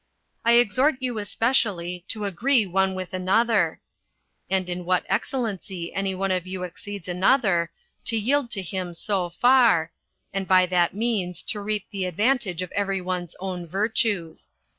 I 0.43 0.53
exhort 0.53 0.95
you, 0.99 1.19
especially, 1.19 2.05
to 2.07 2.25
agree 2.25 2.65
one 2.65 2.95
with 2.95 3.13
another; 3.13 3.81
and 4.49 4.67
in 4.67 4.83
what 4.83 5.05
excellency 5.07 5.93
any 5.93 6.15
one 6.15 6.31
of 6.31 6.47
you 6.47 6.63
exceeds 6.63 7.07
another, 7.07 7.69
to 8.05 8.17
yield 8.17 8.49
to 8.49 8.63
him 8.63 8.95
so 8.95 9.29
far, 9.29 9.91
and 10.33 10.47
by 10.47 10.65
that 10.65 10.95
means 10.95 11.43
to 11.43 11.61
reap 11.61 11.85
the 11.91 12.05
advantage 12.05 12.63
of 12.63 12.71
every 12.71 12.99
one's 12.99 13.35
own 13.39 13.67
virtues. 13.67 14.49